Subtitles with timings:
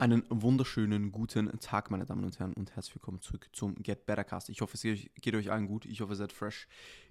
[0.00, 4.24] Einen wunderschönen guten Tag, meine Damen und Herren, und herzlich willkommen zurück zum Get Better
[4.24, 4.48] Cast.
[4.48, 4.82] Ich hoffe, es
[5.20, 5.84] geht euch allen gut.
[5.84, 6.68] Ich hoffe, ihr seid fresh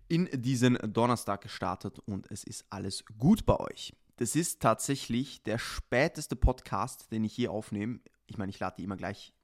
[0.08, 3.94] in diesen Donnerstag gestartet und es ist alles gut bei euch.
[4.16, 8.00] Das ist tatsächlich der späteste Podcast, den ich hier aufnehme.
[8.26, 9.36] Ich meine, ich lade die immer gleich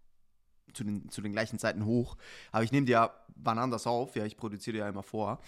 [0.73, 2.17] zu den, zu den gleichen Zeiten hoch,
[2.51, 4.15] aber ich nehme die ja wann anders auf.
[4.15, 5.39] Ja, ich produziere ja immer vor.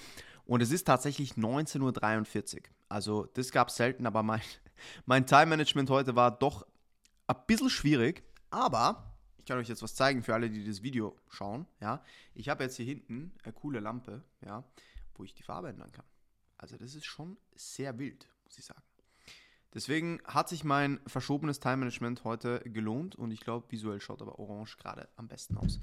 [0.45, 2.61] Und es ist tatsächlich 19.43 Uhr.
[2.89, 4.41] Also, das gab es selten, aber mein,
[5.07, 6.63] mein Time-Management heute war doch
[7.27, 11.15] ein bisschen schwierig, aber ich kann euch jetzt was zeigen für alle, die das Video
[11.29, 11.67] schauen.
[11.79, 12.03] Ja,
[12.33, 14.63] ich habe jetzt hier hinten eine coole Lampe, ja,
[15.15, 16.05] wo ich die Farbe ändern kann.
[16.57, 18.81] Also das ist schon sehr wild, muss ich sagen.
[19.73, 24.77] Deswegen hat sich mein verschobenes Time-Management heute gelohnt und ich glaube, visuell schaut aber Orange
[24.77, 25.79] gerade am besten aus.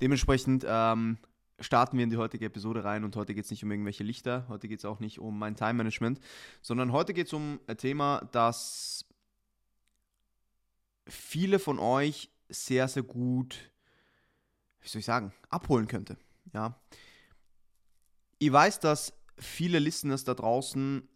[0.00, 1.18] Dementsprechend ähm,
[1.60, 4.46] starten wir in die heutige Episode rein und heute geht es nicht um irgendwelche Lichter,
[4.48, 6.20] heute geht es auch nicht um mein Time-Management,
[6.62, 9.07] sondern heute geht es um ein Thema, das
[11.08, 13.70] viele von euch sehr, sehr gut,
[14.80, 16.16] wie soll ich sagen, abholen könnte.
[16.52, 16.80] Ja.
[18.38, 21.08] Ich weiß, dass viele Listeners da draußen,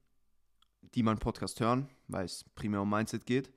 [0.94, 3.52] die meinen Podcast hören, weil es primär um Mindset geht,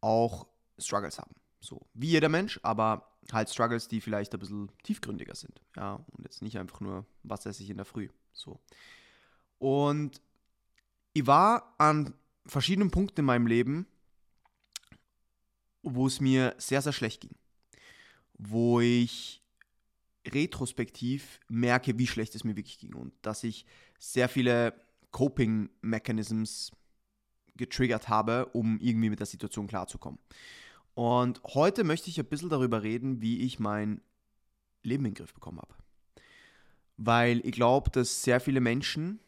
[0.00, 0.46] auch
[0.78, 1.34] Struggles haben.
[1.60, 5.60] So, wie jeder Mensch, aber halt Struggles, die vielleicht ein bisschen tiefgründiger sind.
[5.76, 8.08] Ja, und jetzt nicht einfach nur, was esse ich in der Früh.
[8.32, 8.60] So.
[9.58, 10.22] Und
[11.12, 12.14] ich war an
[12.46, 13.86] verschiedenen Punkten in meinem Leben,
[15.94, 17.34] wo es mir sehr, sehr schlecht ging.
[18.38, 19.42] Wo ich
[20.26, 23.64] retrospektiv merke, wie schlecht es mir wirklich ging und dass ich
[23.98, 24.74] sehr viele
[25.10, 26.72] Coping-Mechanisms
[27.56, 30.18] getriggert habe, um irgendwie mit der Situation klarzukommen.
[30.94, 34.00] Und heute möchte ich ein bisschen darüber reden, wie ich mein
[34.82, 35.74] Leben in den Griff bekommen habe.
[36.96, 39.20] Weil ich glaube, dass sehr viele Menschen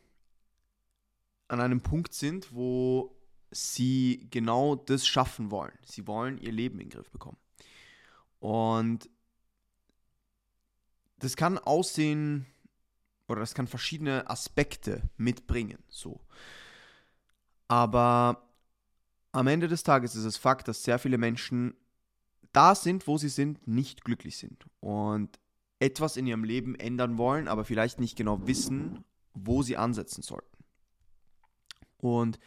[1.49, 3.17] an einem Punkt sind, wo
[3.51, 5.77] sie genau das schaffen wollen.
[5.85, 7.39] Sie wollen ihr Leben in den Griff bekommen.
[8.39, 9.11] Und
[11.19, 12.47] das kann aussehen
[13.29, 15.79] oder das kann verschiedene Aspekte mitbringen.
[15.89, 16.21] So.
[17.69, 18.49] Aber
[19.33, 21.75] am Ende des Tages ist es Fakt, dass sehr viele Menschen
[22.53, 25.39] da sind, wo sie sind, nicht glücklich sind und
[25.79, 29.05] etwas in ihrem Leben ändern wollen, aber vielleicht nicht genau wissen,
[29.35, 30.65] wo sie ansetzen sollten.
[31.99, 32.39] Und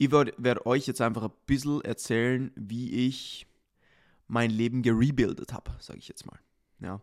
[0.00, 3.46] ich werde euch jetzt einfach ein bisschen erzählen, wie ich
[4.28, 6.38] mein Leben gerebuildet habe, sage ich jetzt mal.
[6.78, 7.02] Ja.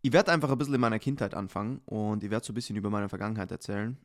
[0.00, 2.76] Ich werde einfach ein bisschen in meiner Kindheit anfangen und ich werde so ein bisschen
[2.76, 3.98] über meine Vergangenheit erzählen.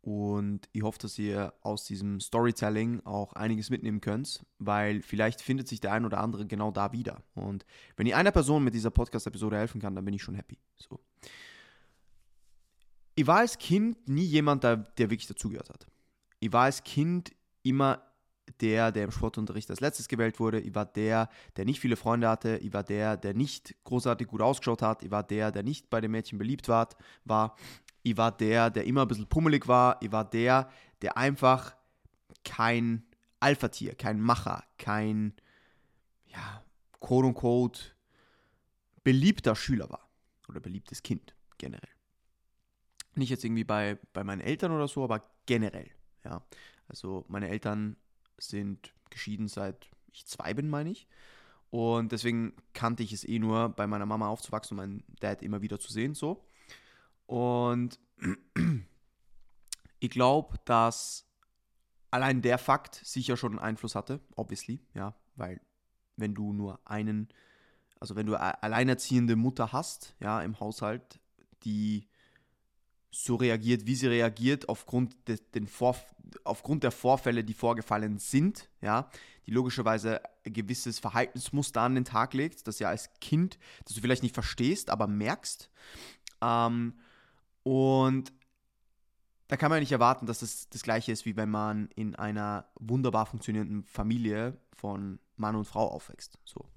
[0.00, 5.68] Und ich hoffe, dass ihr aus diesem Storytelling auch einiges mitnehmen könnt, weil vielleicht findet
[5.68, 7.22] sich der ein oder andere genau da wieder.
[7.36, 7.64] Und
[7.96, 10.58] wenn ich einer Person mit dieser Podcast-Episode helfen kann, dann bin ich schon happy.
[10.76, 10.98] So.
[13.14, 15.86] Ich war als Kind nie jemand, der, der wirklich dazugehört hat
[16.40, 17.32] ich war als Kind
[17.62, 18.02] immer
[18.60, 20.60] der, der im Sportunterricht als letztes gewählt wurde.
[20.60, 22.58] Ich war der, der nicht viele Freunde hatte.
[22.58, 25.02] Ich war der, der nicht großartig gut ausgeschaut hat.
[25.02, 26.88] Ich war der, der nicht bei den Mädchen beliebt war.
[27.24, 27.56] war.
[28.02, 29.98] Ich war der, der immer ein bisschen pummelig war.
[30.00, 30.70] Ich war der,
[31.02, 31.76] der einfach
[32.44, 33.04] kein
[33.40, 35.34] Alpha-Tier, kein Macher, kein,
[36.26, 36.64] ja,
[37.00, 37.80] quote unquote,
[39.04, 40.08] beliebter Schüler war.
[40.48, 41.90] Oder beliebtes Kind generell.
[43.14, 45.90] Nicht jetzt irgendwie bei, bei meinen Eltern oder so, aber generell.
[46.28, 46.42] Ja,
[46.88, 47.96] also meine Eltern
[48.38, 51.08] sind geschieden seit ich zwei bin, meine ich.
[51.70, 55.60] Und deswegen kannte ich es eh nur, bei meiner Mama aufzuwachsen und meinen Dad immer
[55.60, 56.44] wieder zu sehen, so.
[57.26, 57.98] Und
[60.00, 61.26] ich glaube, dass
[62.10, 65.60] allein der Fakt sicher schon einen Einfluss hatte, obviously, ja, weil
[66.16, 67.28] wenn du nur einen,
[68.00, 71.20] also wenn du eine alleinerziehende Mutter hast, ja, im Haushalt,
[71.64, 72.08] die
[73.10, 75.96] so reagiert, wie sie reagiert, aufgrund, de, den Vor,
[76.44, 79.08] aufgrund der Vorfälle, die vorgefallen sind, ja,
[79.46, 84.02] die logischerweise ein gewisses Verhaltensmuster an den Tag legt, das ja als Kind, das du
[84.02, 85.70] vielleicht nicht verstehst, aber merkst.
[86.42, 86.98] Ähm,
[87.62, 88.32] und
[89.48, 92.14] da kann man ja nicht erwarten, dass das das gleiche ist, wie wenn man in
[92.14, 96.38] einer wunderbar funktionierenden Familie von Mann und Frau aufwächst.
[96.44, 96.68] So.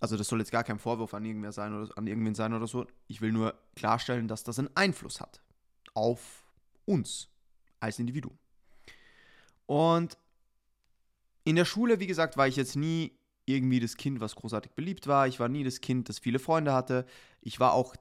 [0.00, 2.66] Also das soll jetzt gar kein Vorwurf an irgendwer sein oder an irgendwen sein oder
[2.66, 2.86] so.
[3.08, 5.42] Ich will nur klarstellen, dass das einen Einfluss hat
[5.98, 6.46] auf
[6.86, 7.28] uns
[7.80, 8.38] als Individuum.
[9.66, 10.16] Und
[11.44, 15.06] in der Schule, wie gesagt, war ich jetzt nie irgendwie das Kind, was großartig beliebt
[15.06, 15.26] war.
[15.26, 17.04] Ich war nie das Kind, das viele Freunde hatte.
[17.40, 17.96] Ich war auch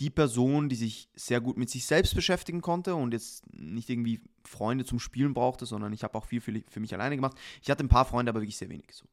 [0.00, 4.20] die Person, die sich sehr gut mit sich selbst beschäftigen konnte und jetzt nicht irgendwie
[4.44, 7.36] Freunde zum Spielen brauchte, sondern ich habe auch viel für, mich alleine gemacht.
[7.62, 9.06] Ich hatte ein paar Freunde, aber wirklich sehr wenig so.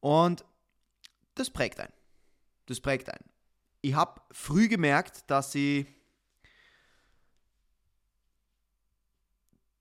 [0.00, 0.44] Und
[1.34, 1.92] das prägt einen.
[2.66, 3.24] Das prägt einen.
[3.80, 5.86] Ich habe früh gemerkt, dass ich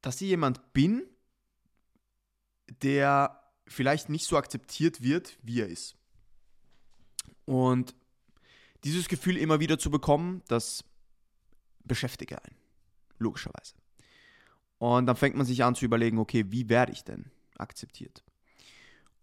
[0.06, 1.04] dass ich jemand bin,
[2.84, 5.96] der vielleicht nicht so akzeptiert wird, wie er ist.
[7.46, 7.96] Und
[8.84, 10.84] dieses Gefühl immer wieder zu bekommen, das
[11.84, 12.56] beschäftige einen,
[13.18, 13.74] logischerweise.
[14.78, 18.24] Und dann fängt man sich an zu überlegen, okay, wie werde ich denn akzeptiert?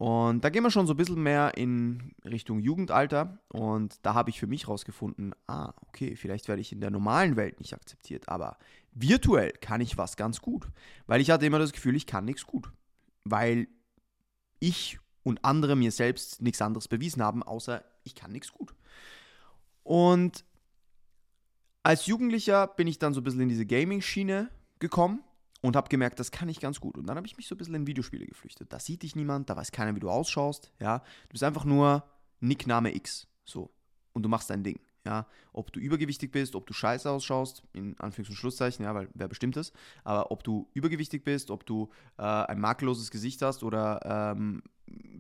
[0.02, 3.38] Und da gehen wir schon so ein bisschen mehr in Richtung Jugendalter.
[3.50, 7.37] Und da habe ich für mich rausgefunden, ah, okay, vielleicht werde ich in der normalen
[7.37, 8.58] Welt nicht akzeptiert, aber
[8.90, 10.66] virtuell kann ich was ganz gut.
[11.06, 12.72] Weil ich hatte immer das Gefühl, ich kann nichts gut.
[13.22, 13.69] Weil
[14.58, 18.75] ich und andere mir selbst nichts anderes bewiesen haben, außer ich kann nichts gut.
[19.84, 20.44] Und
[21.84, 24.50] als Jugendlicher bin ich dann so ein bisschen in diese Gaming-Schiene
[24.81, 25.22] gekommen
[25.62, 26.99] und habe gemerkt, das kann ich ganz gut.
[26.99, 28.73] Und dann habe ich mich so ein bisschen in Videospiele geflüchtet.
[28.73, 30.73] Da sieht dich niemand, da weiß keiner, wie du ausschaust.
[30.81, 32.05] Ja, du bist einfach nur
[32.41, 33.29] Nickname X.
[33.44, 33.70] So.
[34.12, 34.81] Und du machst dein Ding.
[35.05, 39.09] Ja, ob du übergewichtig bist, ob du scheiße ausschaust, in Anführungs- und Schlusszeichen, ja, weil
[39.14, 39.73] wer bestimmt es,
[40.05, 43.99] aber ob du übergewichtig bist, ob du äh, ein makelloses Gesicht hast oder
[44.37, 44.62] ähm,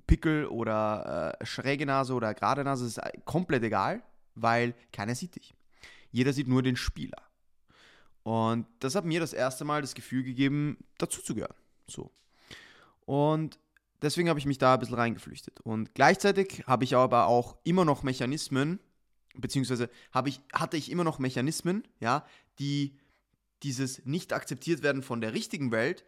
[0.06, 4.04] Pickel oder äh, schräge Nase oder gerade Nase, ist komplett egal,
[4.36, 5.52] weil keiner sieht dich.
[6.12, 7.18] Jeder sieht nur den Spieler.
[8.22, 11.56] Und das hat mir das erste Mal das Gefühl gegeben, dazuzugehören.
[11.86, 12.12] So.
[13.04, 13.58] Und
[14.00, 15.60] deswegen habe ich mich da ein bisschen reingeflüchtet.
[15.60, 18.78] Und gleichzeitig habe ich aber auch immer noch Mechanismen,
[19.34, 19.90] beziehungsweise
[20.26, 22.24] ich, hatte ich immer noch Mechanismen, ja,
[22.58, 22.96] die
[23.62, 26.04] dieses nicht akzeptiert werden von der richtigen Welt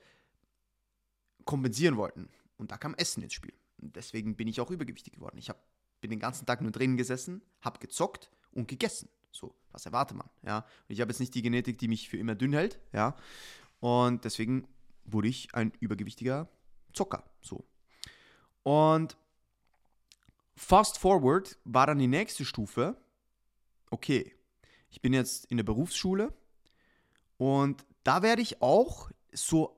[1.45, 2.29] kompensieren wollten.
[2.57, 3.55] Und da kam Essen ins Spiel.
[3.81, 5.39] Und deswegen bin ich auch übergewichtig geworden.
[5.39, 5.63] Ich hab,
[6.01, 9.09] bin den ganzen Tag nur drinnen gesessen, habe gezockt und gegessen.
[9.35, 10.29] So, was erwartet man?
[10.47, 12.79] Ja, und ich habe jetzt nicht die Genetik, die mich für immer dünn hält.
[12.93, 13.17] Ja,
[13.81, 14.69] und deswegen
[15.05, 16.49] wurde ich ein übergewichtiger
[16.93, 17.25] Zocker.
[17.43, 17.65] So.
[18.63, 19.17] Und
[20.55, 22.97] fast forward war dann die nächste Stufe.
[23.91, 24.33] Okay,
[24.89, 26.33] ich bin jetzt in der Berufsschule
[27.37, 29.77] und da werde ich auch so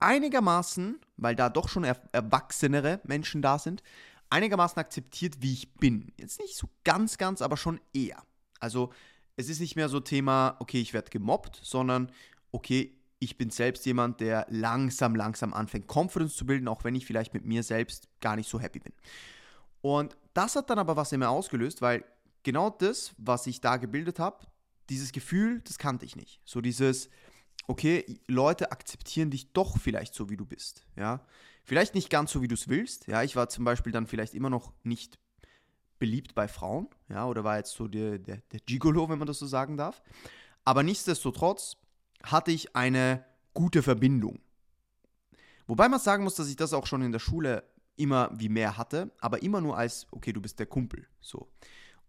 [0.00, 3.82] einigermaßen, weil da doch schon er erwachsenere Menschen da sind,
[4.30, 6.12] einigermaßen akzeptiert, wie ich bin.
[6.18, 8.22] Jetzt nicht so ganz, ganz, aber schon eher.
[8.60, 8.92] Also
[9.36, 12.10] es ist nicht mehr so Thema, okay, ich werde gemobbt, sondern
[12.52, 17.06] okay, ich bin selbst jemand, der langsam, langsam anfängt, Confidence zu bilden, auch wenn ich
[17.06, 18.92] vielleicht mit mir selbst gar nicht so happy bin.
[19.80, 22.04] Und das hat dann aber was in mir ausgelöst, weil
[22.42, 24.46] genau das, was ich da gebildet habe,
[24.88, 26.40] dieses Gefühl, das kannte ich nicht.
[26.44, 27.10] So dieses,
[27.66, 31.24] okay, Leute akzeptieren dich doch vielleicht so, wie du bist, ja.
[31.64, 33.22] Vielleicht nicht ganz so, wie du es willst, ja.
[33.22, 35.18] Ich war zum Beispiel dann vielleicht immer noch nicht
[35.98, 39.38] beliebt bei Frauen, ja, oder war jetzt so der, der, der Gigolo, wenn man das
[39.38, 40.02] so sagen darf.
[40.64, 41.76] Aber nichtsdestotrotz
[42.22, 43.24] hatte ich eine
[43.54, 44.40] gute Verbindung.
[45.66, 47.64] Wobei man sagen muss, dass ich das auch schon in der Schule
[47.96, 51.48] immer wie mehr hatte, aber immer nur als, okay, du bist der Kumpel, so.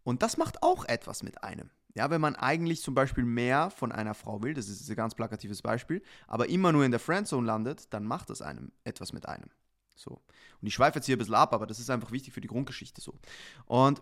[0.03, 1.69] Und das macht auch etwas mit einem.
[1.95, 5.15] Ja, wenn man eigentlich zum Beispiel mehr von einer Frau will, das ist ein ganz
[5.15, 9.27] plakatives Beispiel, aber immer nur in der Friendzone landet, dann macht das einem etwas mit
[9.27, 9.49] einem.
[9.99, 10.21] So.
[10.61, 12.47] Und ich schweife jetzt hier ein bisschen ab, aber das ist einfach wichtig für die
[12.47, 13.19] Grundgeschichte so.
[13.65, 14.01] Und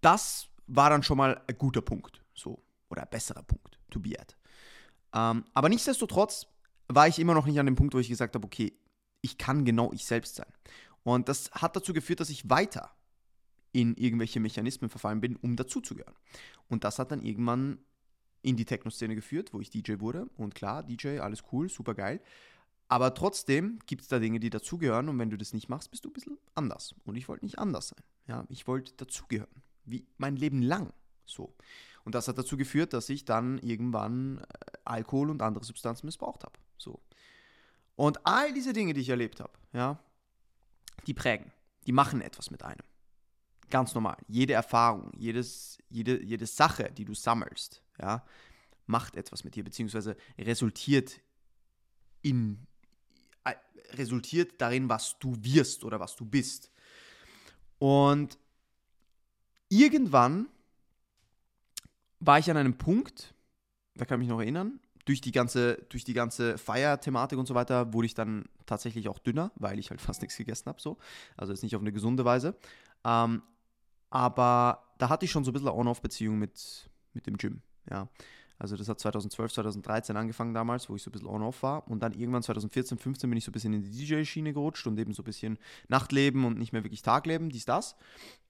[0.00, 2.62] das war dann schon mal ein guter Punkt, so.
[2.90, 4.36] Oder ein besserer Punkt, to be at.
[5.14, 6.46] Ähm, aber nichtsdestotrotz
[6.88, 8.78] war ich immer noch nicht an dem Punkt, wo ich gesagt habe, okay,
[9.22, 10.52] ich kann genau ich selbst sein.
[11.02, 12.94] Und das hat dazu geführt, dass ich weiter
[13.72, 16.14] in irgendwelche Mechanismen verfallen bin, um dazuzugehören.
[16.68, 17.78] Und das hat dann irgendwann
[18.42, 20.28] in die Techno-Szene geführt, wo ich DJ wurde.
[20.36, 22.20] Und klar, DJ, alles cool, super geil.
[22.88, 25.08] Aber trotzdem gibt es da Dinge, die dazugehören.
[25.08, 26.94] Und wenn du das nicht machst, bist du ein bisschen anders.
[27.04, 28.02] Und ich wollte nicht anders sein.
[28.26, 29.62] Ja, ich wollte dazugehören.
[29.84, 30.92] Wie mein Leben lang.
[31.24, 31.54] So.
[32.04, 34.44] Und das hat dazu geführt, dass ich dann irgendwann äh,
[34.84, 36.58] Alkohol und andere Substanzen missbraucht habe.
[36.76, 37.00] So.
[37.96, 39.98] Und all diese Dinge, die ich erlebt habe, ja,
[41.06, 41.52] die prägen.
[41.86, 42.84] Die machen etwas mit einem.
[43.70, 44.16] Ganz normal.
[44.28, 48.24] Jede Erfahrung, jedes, jede, jede Sache, die du sammelst, ja,
[48.86, 51.20] macht etwas mit dir, beziehungsweise resultiert
[52.20, 52.66] in
[53.90, 56.70] resultiert darin, was du wirst oder was du bist.
[57.78, 58.38] Und
[59.68, 60.48] irgendwann
[62.20, 63.34] war ich an einem Punkt,
[63.94, 67.54] da kann ich mich noch erinnern, durch die ganze, durch die ganze Feierthematik und so
[67.54, 70.98] weiter wurde ich dann tatsächlich auch dünner, weil ich halt fast nichts gegessen habe, so.
[71.36, 72.56] Also jetzt nicht auf eine gesunde Weise.
[73.04, 73.42] Ähm,
[74.10, 77.60] aber da hatte ich schon so ein bisschen On-Off-Beziehung mit, mit dem Gym.
[77.90, 78.08] Ja.
[78.64, 81.86] Also das hat 2012, 2013 angefangen damals, wo ich so ein bisschen on-off war.
[81.86, 84.98] Und dann irgendwann 2014, 15 bin ich so ein bisschen in die DJ-Schiene gerutscht und
[84.98, 87.94] eben so ein bisschen Nachtleben und nicht mehr wirklich Tagleben, dies, das.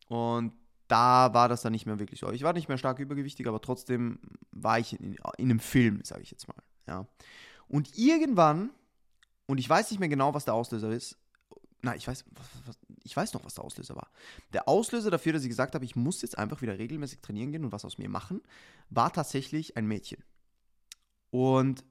[0.07, 0.53] Und
[0.87, 2.31] da war das dann nicht mehr wirklich so.
[2.31, 4.21] Ich war nicht mehr stark übergewichtig, aber trotzdem
[4.53, 6.63] war ich in, in einem Film, sage ich jetzt mal.
[6.87, 7.09] Ja.
[7.67, 8.71] Und irgendwann,
[9.47, 11.19] und ich weiß nicht mehr genau, was der Auslöser ist,
[11.83, 14.11] na, ich weiß, was, was, ich weiß noch, was der Auslöser war.
[14.53, 17.65] Der Auslöser dafür, dass ich gesagt habe, ich muss jetzt einfach wieder regelmäßig trainieren gehen
[17.65, 18.43] und was aus mir machen,
[18.91, 20.25] war tatsächlich ein Mädchen.
[21.31, 21.85] Und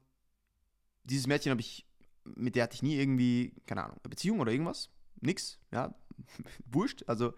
[1.04, 1.86] dieses Mädchen habe ich
[2.26, 4.90] mit der hatte ich nie irgendwie, keine Ahnung, eine Beziehung oder irgendwas.
[5.22, 5.94] Nix, ja,
[6.66, 7.04] wurscht.
[7.08, 7.34] Also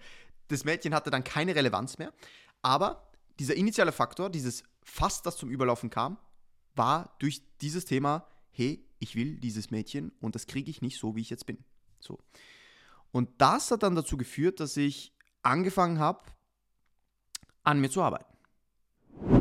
[0.47, 2.13] das Mädchen hatte dann keine Relevanz mehr.
[2.61, 6.17] Aber dieser initiale Faktor, dieses Fass, das zum Überlaufen kam,
[6.75, 11.15] war durch dieses Thema, hey, ich will dieses Mädchen und das kriege ich nicht so,
[11.15, 11.63] wie ich jetzt bin.
[11.99, 12.19] So.
[13.15, 16.19] Und das hat dann dazu geführt, dass ich angefangen habe,
[17.63, 18.25] an mir zu arbeiten.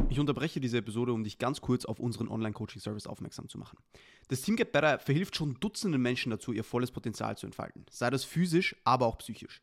[0.09, 3.79] Ich unterbreche diese Episode, um dich ganz kurz auf unseren Online-Coaching-Service aufmerksam zu machen.
[4.29, 8.11] Das Team Get Better verhilft schon Dutzenden Menschen dazu, ihr volles Potenzial zu entfalten, sei
[8.11, 9.61] das physisch, aber auch psychisch.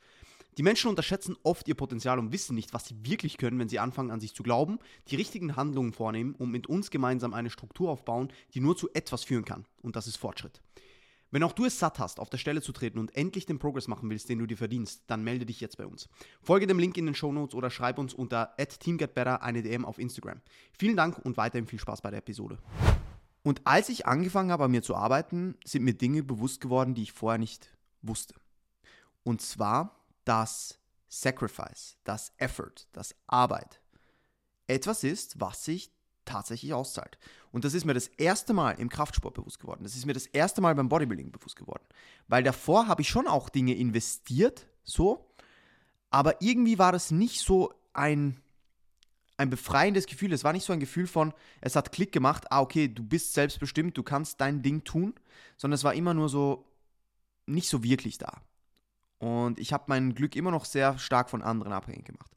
[0.58, 3.80] Die Menschen unterschätzen oft ihr Potenzial und wissen nicht, was sie wirklich können, wenn sie
[3.80, 7.89] anfangen an sich zu glauben, die richtigen Handlungen vornehmen und mit uns gemeinsam eine Struktur
[7.89, 9.65] aufbauen, die nur zu etwas führen kann.
[9.82, 10.62] Und das ist Fortschritt.
[11.32, 13.88] Wenn auch du es satt hast, auf der Stelle zu treten und endlich den Progress
[13.88, 16.10] machen willst, den du dir verdienst, dann melde dich jetzt bei uns.
[16.42, 19.98] Folge dem Link in den Show Notes oder schreib uns unter @teamgetbetter eine DM auf
[19.98, 20.42] Instagram.
[20.78, 22.58] Vielen Dank und weiterhin viel Spaß bei der Episode.
[23.44, 27.04] Und als ich angefangen habe, an mir zu arbeiten, sind mir Dinge bewusst geworden, die
[27.04, 28.36] ich vorher nicht wusste.
[29.24, 33.82] Und zwar, dass Sacrifice, das Effort, das Arbeit
[34.68, 35.92] etwas ist, was sich
[36.25, 37.18] tatsächlich auszahlt.
[37.51, 39.84] Und das ist mir das erste Mal im Kraftsport bewusst geworden.
[39.84, 41.84] Das ist mir das erste Mal beim Bodybuilding bewusst geworden.
[42.28, 45.28] Weil davor habe ich schon auch Dinge investiert, so,
[46.10, 48.40] aber irgendwie war das nicht so ein,
[49.38, 50.34] ein befreiendes Gefühl.
[50.34, 53.34] Es war nicht so ein Gefühl von, es hat Klick gemacht, ah, okay, du bist
[53.34, 55.13] selbstbestimmt, du kannst dein Ding tun,
[55.58, 56.66] sondern es war immer nur so,
[57.46, 58.42] nicht so wirklich da.
[59.20, 62.32] Und ich habe mein Glück immer noch sehr stark von anderen abhängig gemacht.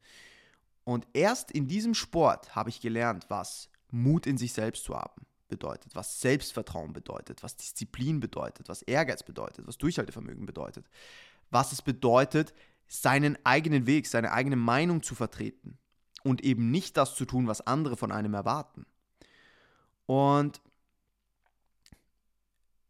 [0.85, 5.27] Und erst in diesem Sport habe ich gelernt, was Mut in sich selbst zu haben
[5.49, 10.87] bedeutet, was Selbstvertrauen bedeutet, was Disziplin bedeutet, was Ehrgeiz bedeutet, was Durchhaltevermögen bedeutet,
[11.51, 12.55] was es bedeutet,
[12.87, 15.79] seinen eigenen Weg, seine eigene Meinung zu vertreten
[16.23, 18.87] und eben nicht das zu tun, was andere von einem erwarten.
[20.07, 20.61] Und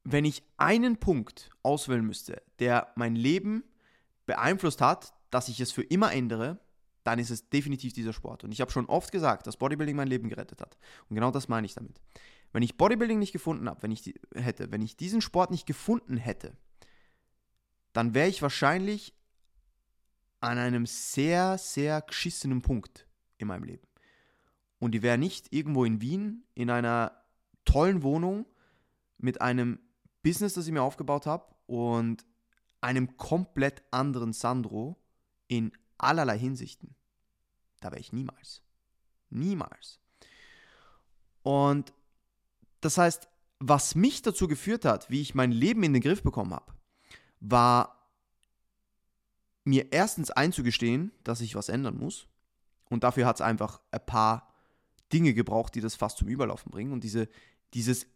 [0.05, 3.65] wenn ich einen Punkt auswählen müsste, der mein Leben
[4.27, 6.59] beeinflusst hat, dass ich es für immer ändere,
[7.05, 8.45] dann ist es definitiv dieser Sport.
[8.45, 10.77] Und ich habe schon oft gesagt, dass Bodybuilding mein Leben gerettet hat.
[11.09, 12.01] Und genau das meine ich damit.
[12.53, 15.67] Wenn ich Bodybuilding nicht gefunden habe, wenn ich die, hätte, wenn ich diesen Sport nicht
[15.67, 16.57] gefunden hätte,
[17.93, 19.15] dann wäre ich wahrscheinlich
[20.41, 23.07] an einem sehr, sehr geschissenen Punkt
[23.39, 23.87] in meinem Leben.
[24.79, 27.25] Und die wäre nicht irgendwo in Wien in einer
[27.65, 28.47] tollen Wohnung
[29.19, 29.79] mit einem
[30.23, 32.25] Business, das ich mir aufgebaut habe und
[32.81, 34.97] einem komplett anderen Sandro
[35.49, 35.73] in
[36.05, 36.95] allerlei Hinsichten.
[37.81, 38.63] Da wäre ich niemals.
[39.31, 40.01] Niemals.
[41.43, 41.93] Und
[42.81, 46.53] das heißt, was mich dazu geführt hat, wie ich mein Leben in den Griff bekommen
[46.53, 46.73] habe,
[47.41, 48.11] war
[49.65, 52.27] mir erstens einzugestehen, dass ich was ändern muss.
[52.91, 54.53] Und dafür hat es einfach ein paar
[55.13, 56.93] Dinge gebraucht, die das fast zum Überlaufen bringen.
[56.93, 57.29] Und diese,
[57.73, 58.07] dieses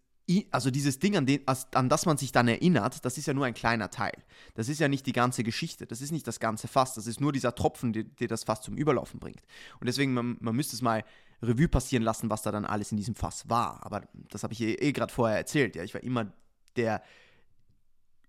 [0.50, 3.46] also dieses Ding, an, den, an das man sich dann erinnert, das ist ja nur
[3.46, 4.12] ein kleiner Teil.
[4.54, 7.20] Das ist ja nicht die ganze Geschichte, das ist nicht das ganze Fass, das ist
[7.20, 9.42] nur dieser Tropfen, der, das Fass zum Überlaufen bringt.
[9.80, 11.04] Und deswegen, man, man müsste es mal
[11.42, 13.84] Revue passieren lassen, was da dann alles in diesem Fass war.
[13.84, 15.76] Aber das habe ich eh, eh gerade vorher erzählt.
[15.76, 16.32] Ja, ich war immer
[16.76, 17.02] der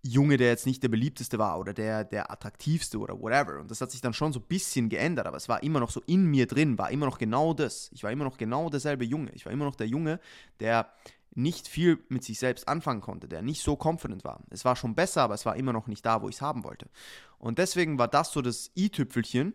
[0.02, 3.60] Junge, der jetzt nicht der beliebteste war oder der, der attraktivste oder whatever.
[3.60, 5.92] Und das hat sich dann schon so ein bisschen geändert, aber es war immer noch
[5.92, 7.90] so in mir drin, war immer noch genau das.
[7.92, 9.32] Ich war immer noch genau derselbe Junge.
[9.34, 10.20] Ich war immer noch der Junge,
[10.62, 10.90] der
[11.36, 14.44] nicht viel mit sich selbst anfangen konnte, der nicht so confident war.
[14.50, 16.64] Es war schon besser, aber es war immer noch nicht da, wo ich es haben
[16.64, 16.90] wollte.
[17.38, 19.54] Und deswegen war das so das i-Tüpfelchen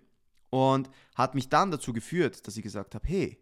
[0.50, 3.38] und hat mich dann dazu geführt, dass ich gesagt habe, hey,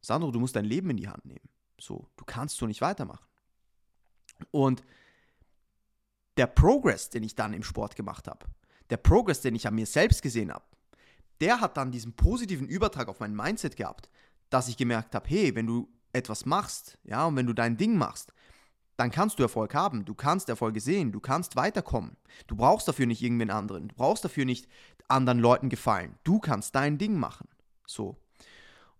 [0.00, 1.48] Sandro, du musst dein Leben in die Hand nehmen.
[1.80, 3.26] So, du kannst so nicht weitermachen.
[4.50, 4.84] Und
[6.36, 8.46] der Progress, den ich dann im Sport gemacht habe,
[8.90, 10.64] der Progress, den ich an mir selbst gesehen habe,
[11.40, 14.08] der hat dann diesen positiven Übertrag auf mein Mindset gehabt,
[14.48, 17.96] dass ich gemerkt habe, hey, wenn du etwas machst, ja, und wenn du dein Ding
[17.96, 18.32] machst,
[18.96, 22.16] dann kannst du Erfolg haben, du kannst Erfolge sehen, du kannst weiterkommen.
[22.46, 24.68] Du brauchst dafür nicht irgendwen anderen, du brauchst dafür nicht
[25.08, 26.18] anderen Leuten gefallen.
[26.24, 27.48] Du kannst dein Ding machen.
[27.86, 28.16] So.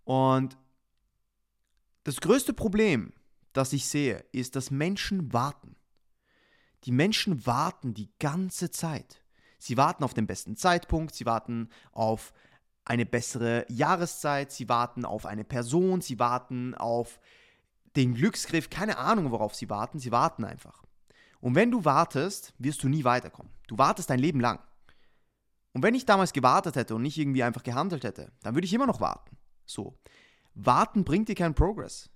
[0.03, 0.57] Und
[2.03, 3.11] das größte Problem,
[3.53, 5.75] das ich sehe, ist, dass Menschen warten.
[6.83, 9.21] Die Menschen warten die ganze Zeit.
[9.59, 12.31] Sie warten auf den besten Zeitpunkt, sie warten auf
[12.87, 17.19] eine bessere Jahreszeit, sie warten auf eine Person, sie warten auf
[17.95, 20.83] den Glücksgriff, keine Ahnung, worauf sie warten, sie warten einfach.
[21.41, 23.51] Und wenn du wartest, wirst du nie weiterkommen.
[23.67, 24.59] Du wartest dein Leben lang.
[25.73, 28.73] Und wenn ich damals gewartet hätte und nicht irgendwie einfach gehandelt hätte, dann würde ich
[28.73, 29.37] immer noch warten.
[29.65, 29.99] So.
[30.55, 32.09] Warten bringt dir keinen Progress.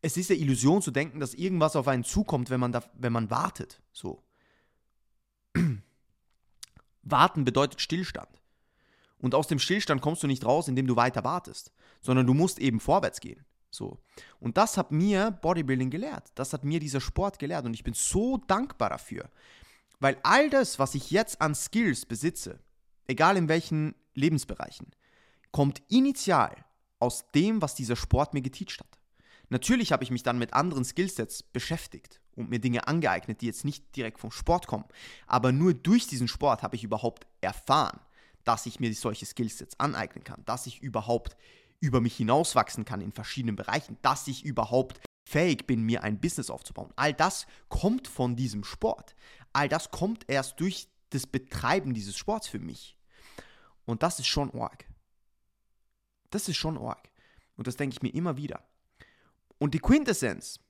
[0.00, 3.12] Es ist eine Illusion zu denken, dass irgendwas auf einen zukommt, wenn man, da, wenn
[3.12, 3.82] man wartet.
[3.92, 4.22] So.
[7.02, 8.39] Warten bedeutet Stillstand.
[9.20, 12.58] Und aus dem Stillstand kommst du nicht raus, indem du weiter wartest, sondern du musst
[12.58, 13.44] eben vorwärts gehen.
[13.70, 13.98] So.
[14.40, 16.32] Und das hat mir Bodybuilding gelehrt.
[16.34, 17.64] Das hat mir dieser Sport gelehrt.
[17.64, 19.30] Und ich bin so dankbar dafür.
[20.00, 22.58] Weil all das, was ich jetzt an Skills besitze,
[23.06, 24.90] egal in welchen Lebensbereichen,
[25.52, 26.64] kommt initial
[26.98, 28.98] aus dem, was dieser Sport mir geteacht hat.
[29.50, 33.64] Natürlich habe ich mich dann mit anderen Skillsets beschäftigt und mir Dinge angeeignet, die jetzt
[33.64, 34.84] nicht direkt vom Sport kommen.
[35.26, 38.00] Aber nur durch diesen Sport habe ich überhaupt erfahren,
[38.44, 41.36] dass ich mir solche Skillsets aneignen kann, dass ich überhaupt
[41.80, 46.50] über mich hinauswachsen kann in verschiedenen Bereichen, dass ich überhaupt fähig bin, mir ein Business
[46.50, 46.92] aufzubauen.
[46.96, 49.14] All das kommt von diesem Sport.
[49.52, 52.96] All das kommt erst durch das Betreiben dieses Sports für mich.
[53.84, 54.86] Und das ist schon arg.
[56.30, 57.10] Das ist schon arg.
[57.56, 58.64] Und das denke ich mir immer wieder.
[59.58, 60.60] Und die Quintessenz,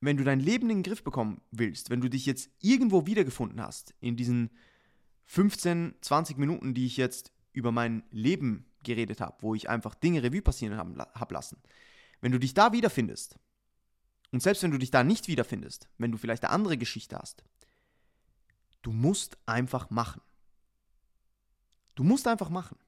[0.00, 3.60] wenn du dein Leben in den Griff bekommen willst, wenn du dich jetzt irgendwo wiedergefunden
[3.60, 4.50] hast, in diesen
[5.24, 10.22] 15, 20 Minuten, die ich jetzt über mein Leben geredet habe, wo ich einfach Dinge
[10.22, 11.58] Revue passieren habe hab lassen,
[12.20, 13.38] wenn du dich da wiederfindest,
[14.32, 17.44] und selbst wenn du dich da nicht wiederfindest, wenn du vielleicht eine andere Geschichte hast,
[18.80, 20.22] du musst einfach machen.
[21.94, 22.78] Du musst einfach machen.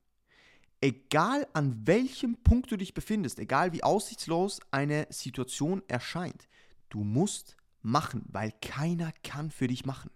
[0.81, 6.49] Egal an welchem Punkt du dich befindest, egal wie aussichtslos eine Situation erscheint,
[6.88, 10.11] du musst machen, weil keiner kann für dich machen.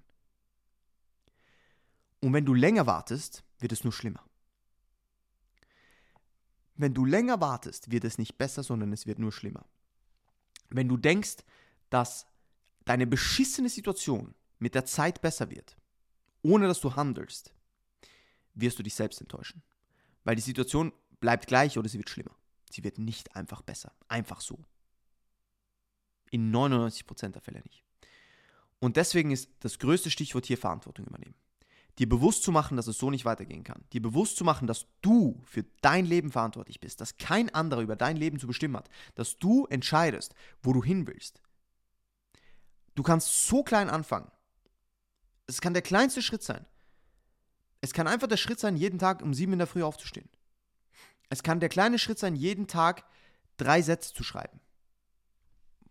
[2.21, 4.25] Und wenn du länger wartest, wird es nur schlimmer.
[6.75, 9.67] Wenn du länger wartest, wird es nicht besser, sondern es wird nur schlimmer.
[10.71, 11.39] Wenn du denkst,
[11.91, 12.27] dass
[12.85, 15.77] deine beschissene Situation mit der Zeit besser wird,
[16.43, 17.53] ohne dass du handelst,
[18.55, 19.63] wirst du dich selbst enttäuschen.
[20.25, 22.37] Weil die Situation bleibt gleich oder sie wird schlimmer.
[22.71, 23.93] Sie wird nicht einfach besser.
[24.09, 24.65] Einfach so.
[26.31, 27.83] In 99% der Fälle nicht.
[28.79, 31.35] Und deswegen ist das größte Stichwort hier Verantwortung übernehmen.
[31.99, 33.85] Dir bewusst zu machen, dass es so nicht weitergehen kann.
[33.93, 37.97] Dir bewusst zu machen, dass du für dein Leben verantwortlich bist, dass kein anderer über
[37.97, 41.43] dein Leben zu bestimmen hat, dass du entscheidest, wo du hin willst.
[42.95, 44.31] Du kannst so klein anfangen.
[45.47, 46.67] Es kann der kleinste Schritt sein.
[47.81, 50.29] Es kann einfach der Schritt sein, jeden Tag um sieben in der Früh aufzustehen.
[51.31, 53.05] Es kann der kleine Schritt sein, jeden Tag
[53.57, 54.61] drei Sätze zu schreiben.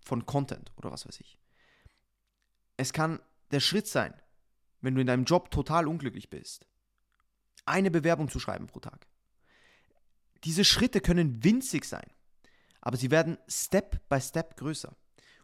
[0.01, 1.37] Von Content oder was weiß ich.
[2.77, 3.19] Es kann
[3.51, 4.13] der Schritt sein,
[4.87, 6.65] wenn du in deinem Job total unglücklich bist,
[7.65, 9.05] eine Bewerbung zu schreiben pro Tag.
[10.45, 12.09] Diese Schritte können winzig sein,
[12.79, 14.95] aber sie werden Step by Step größer.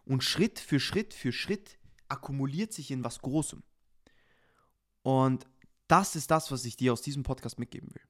[0.06, 1.78] Und Schritt für Schritt für Schritt
[2.08, 3.64] akkumuliert sich in was Großem.
[5.02, 5.46] Und
[5.90, 8.08] das ist das, was ich dir aus diesem Podcast mitgeben will.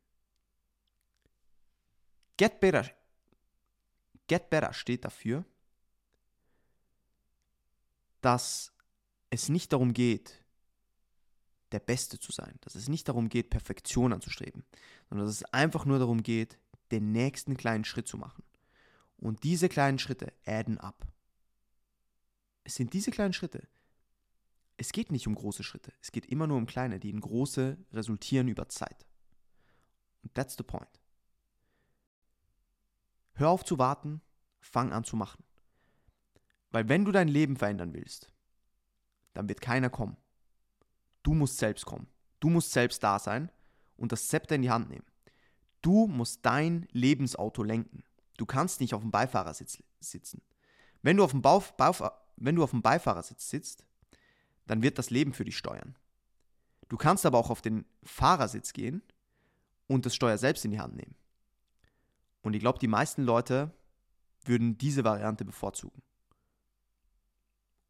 [2.37, 2.91] Get Better,
[4.27, 5.45] Get Better steht dafür,
[8.21, 8.71] dass
[9.31, 10.42] es nicht darum geht,
[11.73, 14.63] der Beste zu sein, dass es nicht darum geht, Perfektion anzustreben,
[15.09, 16.59] sondern dass es einfach nur darum geht,
[16.91, 18.43] den nächsten kleinen Schritt zu machen.
[19.17, 21.07] Und diese kleinen Schritte adden ab.
[22.63, 23.67] Es sind diese kleinen Schritte,
[24.77, 27.77] es geht nicht um große Schritte, es geht immer nur um kleine, die in große
[27.91, 29.05] resultieren über Zeit.
[30.23, 31.01] Und that's the point.
[33.33, 34.21] Hör auf zu warten,
[34.59, 35.43] fang an zu machen.
[36.71, 38.31] Weil wenn du dein Leben verändern willst,
[39.33, 40.17] dann wird keiner kommen.
[41.23, 42.07] Du musst selbst kommen.
[42.39, 43.49] Du musst selbst da sein
[43.97, 45.05] und das Zepter in die Hand nehmen.
[45.81, 48.03] Du musst dein Lebensauto lenken.
[48.37, 50.41] Du kannst nicht auf dem Beifahrersitz sitzen.
[51.01, 52.03] Wenn du auf dem, Bauf, Bauf,
[52.35, 53.85] wenn du auf dem Beifahrersitz sitzt,
[54.65, 55.95] dann wird das Leben für dich steuern.
[56.89, 59.01] Du kannst aber auch auf den Fahrersitz gehen
[59.87, 61.15] und das Steuer selbst in die Hand nehmen.
[62.41, 63.71] Und ich glaube, die meisten Leute
[64.45, 66.01] würden diese Variante bevorzugen.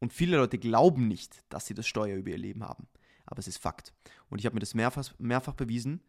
[0.00, 2.86] Und viele Leute glauben nicht, dass sie das Steuer über ihr Leben haben.
[3.26, 3.92] Aber es ist Fakt.
[4.28, 6.00] Und ich habe mir das mehrfach, mehrfach bewiesen.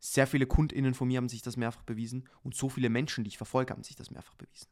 [0.00, 2.28] Sehr viele KundInnen von mir haben sich das mehrfach bewiesen.
[2.42, 4.68] Und so viele Menschen, die ich verfolge, haben sich das mehrfach bewiesen.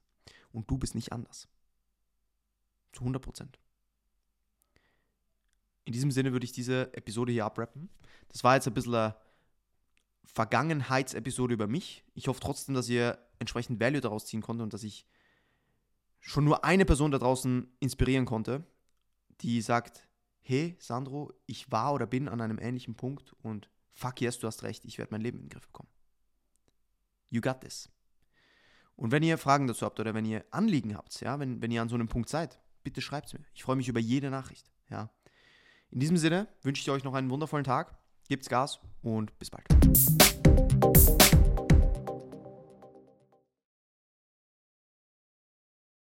[0.52, 1.48] Und du bist nicht anders.
[2.92, 3.58] Zu 100 Prozent.
[5.84, 7.88] In diesem Sinne würde ich diese Episode hier abrappen.
[8.28, 9.16] Das war jetzt ein bisschen eine
[10.24, 12.04] Vergangenheitsepisode über mich.
[12.14, 15.06] Ich hoffe trotzdem, dass ihr entsprechend Value daraus ziehen konntet und dass ich
[16.20, 18.64] schon nur eine Person da draußen inspirieren konnte,
[19.40, 20.05] die sagt,
[20.46, 24.62] hey Sandro, ich war oder bin an einem ähnlichen Punkt und fuck yes, du hast
[24.62, 25.88] recht, ich werde mein Leben in den Griff bekommen.
[27.30, 27.88] You got this.
[28.94, 31.82] Und wenn ihr Fragen dazu habt oder wenn ihr Anliegen habt, ja, wenn, wenn ihr
[31.82, 33.44] an so einem Punkt seid, bitte schreibt es mir.
[33.54, 34.70] Ich freue mich über jede Nachricht.
[34.88, 35.10] Ja.
[35.90, 37.98] In diesem Sinne wünsche ich euch noch einen wundervollen Tag.
[38.28, 39.66] Gebt's Gas und bis bald.